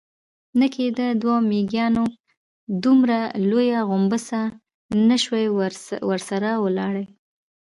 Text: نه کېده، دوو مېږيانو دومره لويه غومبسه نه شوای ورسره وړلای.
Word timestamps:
نه 0.59 0.67
کېده، 0.75 1.07
دوو 1.21 1.35
مېږيانو 1.49 2.05
دومره 2.83 3.19
لويه 3.49 3.79
غومبسه 3.89 4.41
نه 5.07 5.15
شوای 5.23 5.47
ورسره 6.07 6.49
وړلای. 6.63 7.05